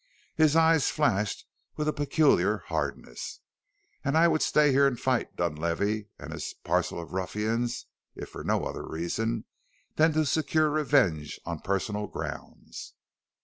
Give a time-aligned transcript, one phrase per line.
[0.35, 1.45] His eyes flashed
[1.75, 3.41] with a peculiar hardness.
[4.03, 7.85] "And I would stay here and fight Dunlavey and his parcel of ruffians
[8.15, 9.45] if for no other reason
[9.97, 12.95] than to secure revenge on personal grounds.